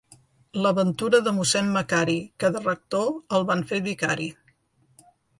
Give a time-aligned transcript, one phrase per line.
[0.65, 3.05] La ventura de mossèn Macari, que de rector
[3.39, 4.27] el van fer vicari.